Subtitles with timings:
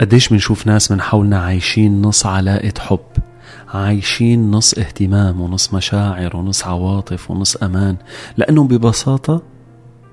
[0.00, 3.00] قديش بنشوف ناس من حولنا عايشين نص علاقة حب
[3.74, 7.96] عايشين نص اهتمام ونص مشاعر ونص عواطف ونص أمان
[8.36, 9.42] لأنهم ببساطة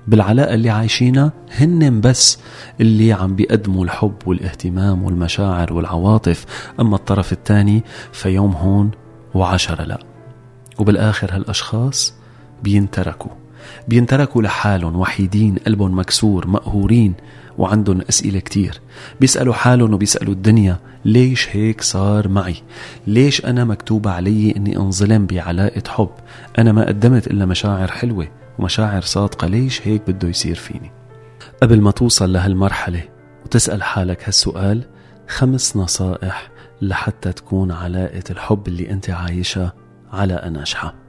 [0.08, 2.38] بالعلاقة اللي عايشينها هن بس
[2.80, 6.44] اللي عم بيقدموا الحب والاهتمام والمشاعر والعواطف.
[6.80, 8.90] أما الطرف الثاني فيوم هون
[9.34, 9.98] وعشرة لا.
[10.78, 12.14] وبالآخر هالأشخاص
[12.62, 13.30] بينتركوا.
[13.88, 17.14] بينتركوا لحالهم وحيدين قلبهم مكسور مقهورين
[17.58, 18.80] وعندهم أسئلة كتير.
[19.20, 22.56] بيسألوا حالهم وبيسألوا الدنيا ليش هيك صار معي؟
[23.06, 26.10] ليش أنا مكتوب علي أني انظلم بعلاقة حب؟
[26.58, 28.28] أنا ما قدمت إلا مشاعر حلوة
[28.58, 30.90] ومشاعر صادقة ليش هيك بده يصير فيني؟
[31.62, 33.02] قبل ما توصل لهالمرحلة
[33.44, 34.84] وتسأل حالك هالسؤال
[35.28, 36.50] خمس نصائح
[36.82, 39.72] لحتى تكون علاقة الحب اللي أنت عايشها
[40.12, 41.03] على ناجحة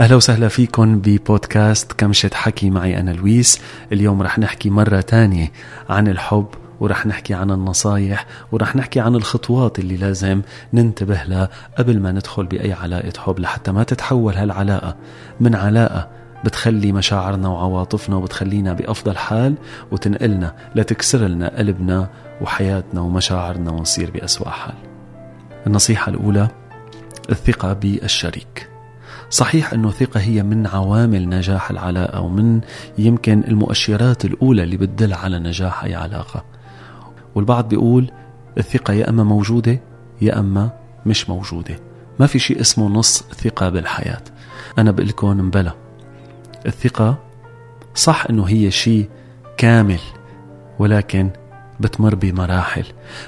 [0.00, 2.70] أهلا وسهلا فيكم ببودكاست كمشة حكي.
[2.70, 3.60] معي أنا لويس.
[3.92, 5.52] اليوم رح نحكي مرة تانية
[5.88, 6.46] عن الحب
[6.80, 11.48] ورح نحكي عن النصايح ورح نحكي عن الخطوات اللي لازم ننتبه لها
[11.78, 14.96] قبل ما ندخل بأي علاقة حب لحتى ما تتحول هالعلاقة
[15.40, 16.08] من علاقة
[16.44, 19.54] بتخلي مشاعرنا وعواطفنا وبتخلينا بأفضل حال
[19.90, 24.74] وتنقلنا لتكسر لنا قلبنا وحياتنا ومشاعرنا ونصير بأسوأ حال.
[25.66, 26.48] النصيحة الأولى
[27.30, 28.75] الثقة بالشريك.
[29.30, 32.60] صحيح أنه الثقة هي من عوامل نجاح العلاقة ومن
[32.98, 36.44] يمكن المؤشرات الأولى اللي بتدل على نجاح أي علاقة.
[37.34, 38.10] والبعض بيقول
[38.58, 39.80] الثقة يا أما موجودة
[40.20, 40.70] يا أما
[41.06, 41.76] مش موجودة.
[42.20, 44.22] ما في شيء اسمه نص ثقة بالحياة.
[44.78, 45.72] أنا بقول لكم مبلا
[46.66, 47.18] الثقة
[47.94, 49.08] صح أنه هي شيء
[49.56, 50.00] كامل
[50.78, 51.30] ولكن
[51.80, 52.84] بتمر بمراحل.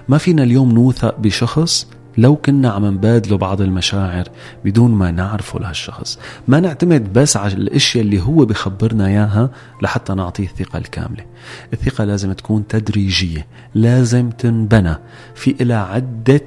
[0.09, 1.87] ما فينا اليوم نوثق بشخص
[2.19, 4.28] لو كنا عم نبادله بعض المشاعر
[4.64, 6.19] بدون ما نعرفه لهالشخص.
[6.48, 9.50] ما نعتمد بس على الأشياء اللي هو بخبرنا إياها
[9.83, 11.24] لحتى نعطيه الثقة الكاملة.
[11.72, 14.95] الثقة لازم تكون تدريجية لازم تنبنى
[15.34, 16.42] في إلى عدة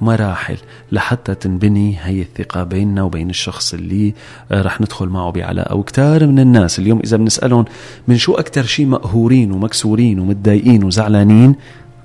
[0.00, 0.56] مراحل
[0.92, 4.14] لحتى تنبني هي الثقة بيننا وبين الشخص اللي
[4.52, 5.74] رح ندخل معه بعلاقة.
[5.74, 7.64] وكتار من الناس اليوم إذا بنسألهم
[8.08, 11.54] من شو أكتر شيء مقهورين ومكسورين ومتضايقين وزعلانين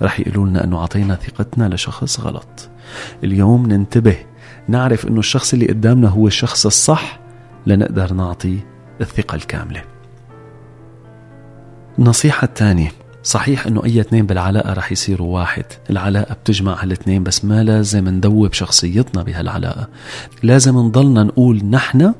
[0.03, 2.69] رح يقولوا لنا أنه أعطينا ثقتنا لشخص غلط.
[3.23, 4.17] اليوم ننتبه
[4.67, 7.19] نعرف أنه الشخص اللي قدامنا هو الشخص الصح
[7.67, 8.59] لنقدر نعطي
[9.01, 9.83] الثقة الكاملة.
[11.99, 12.91] النصيحة الثانية
[13.23, 15.65] صحيح أنه أي اثنين بالعلاقة رح يصيروا واحد.
[15.89, 19.87] العلاقة بتجمع هالإثنين بس ما لازم ندوب شخصيتنا بهالعلاقة.
[20.43, 22.13] لازم نضلنا نقول نحن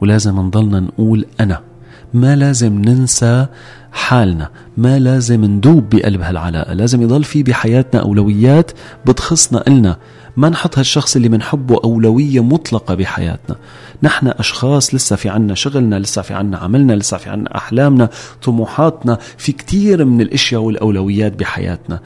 [0.00, 1.69] ولازم نضلنا نقول أنا.
[2.14, 3.46] ما لازم ننسى
[3.92, 8.70] حالنا ما لازم ندوب بقلب هالعلاقة لازم يضل في بحياتنا أولويات
[9.06, 9.96] بتخصنا إلنا.
[10.40, 13.56] ما نحط هالشخص اللي بنحبه أولوية مطلقة بحياتنا.
[14.02, 18.08] نحن أشخاص لسه في عنا شغلنا لسه في عنا عملنا لسه في عنا أحلامنا
[18.42, 22.00] طموحاتنا في كتير من الأشياء والأولويات بحياتنا.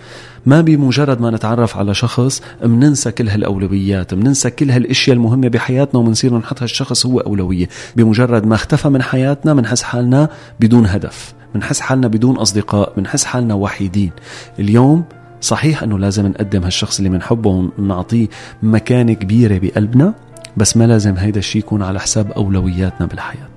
[0.47, 6.39] ما بمجرد ما نتعرف على شخص مننسى كل هالأولويات مننسى كل هالأشياء المهمة بحياتنا ومنصير
[6.39, 7.69] نحط هالشخص هو أولوية.
[7.97, 10.29] بمجرد ما اختفى من حياتنا منحس حالنا
[10.61, 14.11] بدون هدف منحس حالنا بدون أصدقاء منحس حالنا وحيدين.
[14.59, 15.05] اليوم
[15.45, 18.29] صحيح أنه لازم نقدم هالشخص اللي بنحبه ونعطيه
[18.63, 20.15] مكانة كبيرة بقلبنا
[20.57, 23.49] بس ما لازم هيدا الشيء يكون على حساب أولوياتنا بالحياة.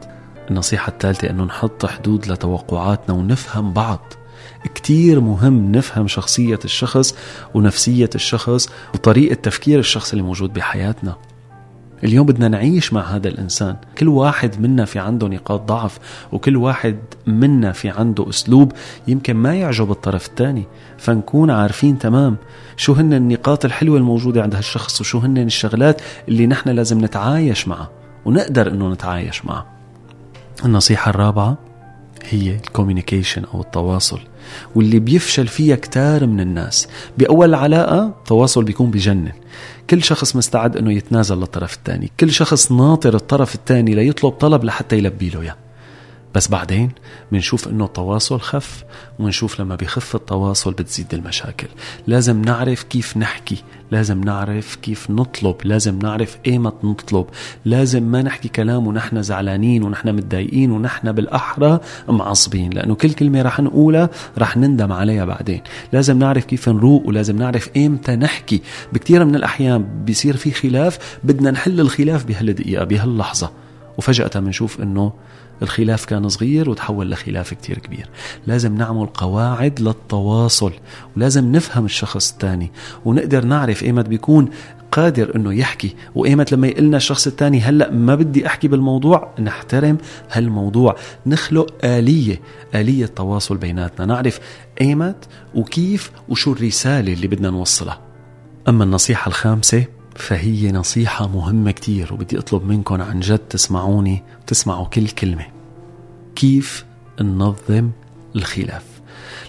[0.49, 4.13] النصيحة الثالثة أنه نحط حدود لتوقعاتنا ونفهم بعض.
[4.75, 7.15] كتير مهم نفهم شخصية الشخص
[7.53, 11.15] ونفسية الشخص وطريقة تفكير الشخص اللي موجود بحياتنا.
[12.03, 13.75] اليوم بدنا نعيش مع هذا الإنسان.
[13.97, 15.99] كل واحد منا في عنده نقاط ضعف
[16.31, 16.97] وكل واحد
[17.27, 18.71] منا في عنده أسلوب
[19.07, 20.63] يمكن ما يعجب الطرف الثاني.
[20.97, 22.37] فنكون عارفين تمام
[22.77, 27.89] شو هن النقاط الحلوة الموجودة عند هالشخص وشو هن الشغلات اللي نحن لازم نتعايش معها
[28.25, 29.65] ونقدر إنه نتعايش معها.
[30.65, 31.57] النصيحة الرابعة
[32.29, 34.19] هي الكوميونيكيشن أو التواصل
[34.75, 36.87] واللي بيفشل فيها كتار من الناس.
[37.17, 39.31] بأول علاقة التواصل بيكون بجنن.
[39.89, 42.11] كل شخص مستعد إنه يتنازل للطرف الثاني.
[42.19, 45.55] كل شخص ناطر الطرف الثاني ليطلب طلب لحتى يلبي له إياه.
[46.35, 46.91] بس بعدين
[47.31, 48.83] بنشوف إنه التواصل خف
[49.19, 51.67] ونشوف لما بيخف التواصل بتزيد المشاكل.
[52.07, 57.25] لازم نعرف كيف نحكي لازم نعرف كيف نطلب لازم نعرف ايمت نطلب.
[57.65, 61.79] لازم ما نحكي كلام ونحن زعلانين ونحن متضايقين ونحن بالأحرى
[62.09, 65.61] معصبين لأنه كل كلمة رح نقولها رح نندم عليها بعدين.
[65.93, 68.61] لازم نعرف كيف نروق ولازم نعرف ايمتى نحكي.
[68.93, 73.51] بكثير من الأحيان بيصير في خلاف بدنا نحل الخلاف بهالدقيقة بهاللحظة.
[73.97, 75.13] وفجأة بنشوف إنه
[75.61, 78.09] الخلاف كان صغير وتحول لخلاف كتير كبير.
[78.47, 80.71] لازم نعمل قواعد للتواصل
[81.17, 82.71] ولازم نفهم الشخص الثاني
[83.05, 84.49] ونقدر نعرف إيمت بيكون
[84.91, 89.97] قادر إنه يحكي وإيمت لما يقلنا الشخص الثاني هلأ ما بدي أحكي بالموضوع نحترم
[90.31, 90.95] هالموضوع.
[91.25, 92.41] نخلق آلية
[92.75, 94.39] آلية تواصل بيناتنا نعرف
[94.81, 97.99] إيمت وكيف وشو الرسالة اللي بدنا نوصلها.
[98.67, 99.85] أما النصيحة الخامسة
[100.17, 105.45] فهي نصيحة مهمة كتير وبدي أطلب منكم عن جد تسمعوني وتسمعوا كل كلمة.
[106.35, 106.85] كيف
[107.21, 107.89] ننظم
[108.35, 108.83] الخلاف؟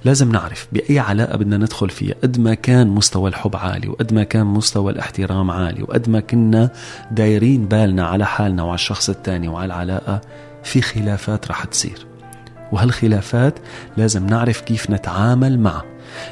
[0.04, 2.14] لازم نعرف بأي علاقة بدنا ندخل فيها.
[2.22, 6.70] قد ما كان مستوى الحب عالي وقد ما كان مستوى الاحترام عالي وقد ما كنا
[7.10, 10.20] دايرين بالنا على حالنا وعلى الشخص الثاني وعلى العلاقة
[10.64, 12.07] في خلافات رح تصير.
[12.72, 13.58] وهالخلافات
[13.96, 15.84] لازم نعرف كيف نتعامل معها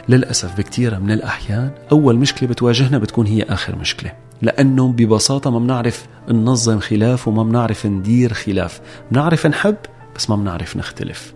[0.08, 4.12] للأسف بكثير من الأحيان أول مشكلة بتواجهنا بتكون هي آخر مشكلة
[4.42, 8.80] لأنه ببساطة ما بنعرف ننظم خلاف وما بنعرف ندير خلاف.
[9.10, 9.76] بنعرف نحب
[10.16, 11.34] بس ما بنعرف نختلف.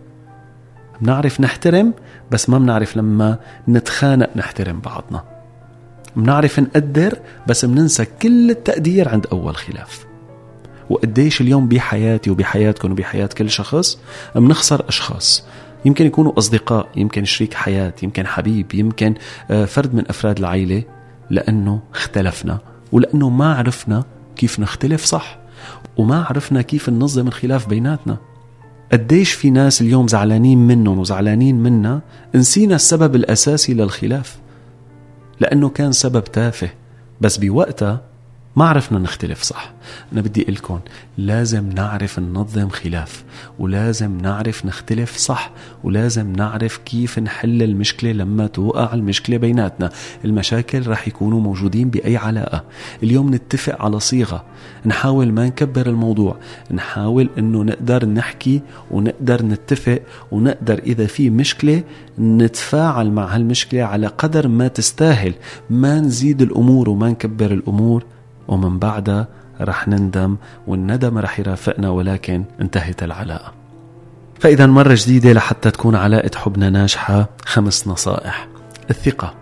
[1.00, 1.94] بنعرف نحترم
[2.30, 3.38] بس ما بنعرف لما
[3.68, 5.24] نتخانق نحترم بعضنا.
[6.16, 10.09] بنعرف نقدر بس بننسى كل التقدير عند أول خلاف.
[10.90, 13.98] وقديش اليوم بحياتي وبحياتكم وبحياة كل شخص
[14.34, 15.44] بنخسر أشخاص.
[15.84, 19.14] يمكن يكونوا أصدقاء يمكن شريك حياة يمكن حبيب يمكن
[19.50, 20.82] آه، فرد من أفراد العائلة
[21.30, 22.58] لأنه اختلفنا
[22.92, 24.04] ولأنه ما عرفنا
[24.36, 25.38] كيف نختلف صح
[25.96, 28.16] وما عرفنا كيف ننظم الخلاف بيناتنا.
[28.92, 32.00] قديش في ناس اليوم زعلانين منهم وزعلانين منا
[32.34, 34.38] نسينا السبب الأساسي للخلاف
[35.40, 36.70] لأنه كان سبب تافه.
[37.20, 38.09] بس بوقتها
[38.56, 39.72] ما عرفنا نختلف صح؟
[40.12, 40.80] أنا بدي لكم
[41.18, 43.24] لازم نعرف ننظم خلاف
[43.58, 45.50] ولازم نعرف نختلف صح
[45.84, 49.90] ولازم نعرف كيف نحل المشكلة لما توقع المشكلة بيناتنا.
[50.24, 52.64] المشاكل رح يكونوا موجودين بأي علاقة.
[53.02, 54.44] اليوم نتفق على صيغة
[54.86, 56.36] نحاول ما نكبر الموضوع
[56.70, 58.60] نحاول أنه نقدر نحكي
[58.90, 61.82] ونقدر نتفق ونقدر إذا في مشكلة
[62.18, 65.34] نتفاعل مع هالمشكلة على قدر ما تستاهل.
[65.70, 68.04] ما نزيد الأمور وما نكبر الأمور.
[68.50, 69.28] ومن بعدها
[69.60, 70.36] رح نندم
[70.66, 73.52] والندم رح يرافقنا ولكن انتهت العلاقة.
[74.40, 78.48] فإذا مرة جديدة لحتى تكون علاقة حبنا ناجحة خمس نصائح.
[78.90, 79.34] الثقة.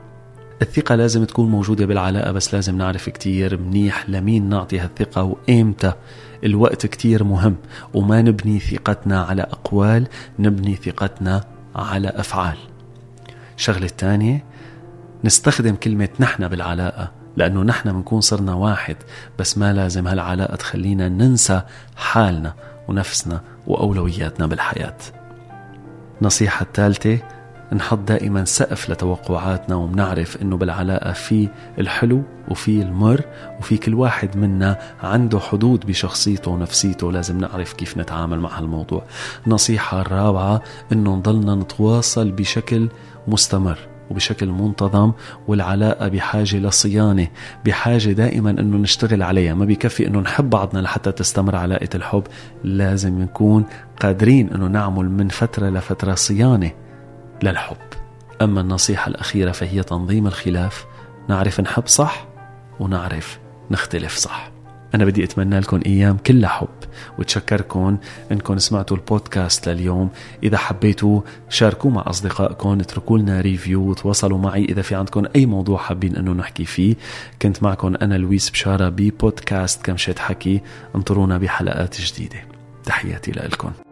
[0.62, 5.92] الثقة لازم تكون موجودة بالعلاقة بس لازم نعرف كتير منيح لمين نعطي هالثقة وإمتى.
[6.44, 7.56] الوقت كتير مهم
[7.94, 10.06] وما نبني ثقتنا على أقوال
[10.38, 11.44] نبني ثقتنا
[11.76, 12.56] على أفعال.
[13.56, 14.44] الشغلة الثانية
[15.24, 17.17] نستخدم كلمة نحن بالعلاقة.
[17.38, 18.96] لأنه نحن بنكون صرنا واحد
[19.38, 21.62] بس ما لازم هالعلاقة تخلينا ننسى
[21.96, 22.54] حالنا
[22.88, 24.96] ونفسنا وأولوياتنا بالحياة.
[26.22, 27.18] نصيحة الثالثة
[27.72, 31.48] نحط دائما سقف لتوقعاتنا وبنعرف إنه بالعلاقة في
[31.78, 33.20] الحلو وفي المر
[33.60, 39.02] وفي كل واحد منا عنده حدود بشخصيته ونفسيته لازم نعرف كيف نتعامل مع هالموضوع.
[39.46, 40.62] النصيحة الرابعة
[40.92, 42.88] إنه نضلنا نتواصل بشكل
[43.28, 43.78] مستمر.
[44.10, 45.12] وبشكل منتظم
[45.48, 47.28] والعلاقة بحاجة لصيانة
[47.64, 49.54] بحاجة دائما أنه نشتغل عليها.
[49.54, 52.22] ما بيكفي أنه نحب بعضنا لحتى تستمر علاقة الحب
[52.64, 53.64] لازم نكون
[54.00, 56.70] قادرين أنه نعمل من فترة لفترة صيانة
[57.42, 57.76] للحب.
[58.42, 60.86] أما النصيحة الأخيرة فهي تنظيم الخلاف
[61.28, 62.26] نعرف نحب صح
[62.80, 63.38] ونعرف
[63.70, 64.57] نختلف صح.
[64.94, 66.68] أنا بدي أتمنى لكم أيام كلها حب
[67.18, 67.98] وتشكركم
[68.32, 70.10] أنكم سمعتوا البودكاست لليوم.
[70.42, 75.78] إذا حبيتوا شاركوا مع أصدقائكم اتركوا لنا ريفيو وتواصلوا معي إذا في عندكم أي موضوع
[75.78, 76.94] حابين أنه نحكي فيه.
[77.42, 80.60] كنت معكم أنا لويس بشارة ببودكاست كمشة حكي.
[80.96, 82.38] انطرونا بحلقات جديدة.
[82.84, 83.87] تحياتي لكم.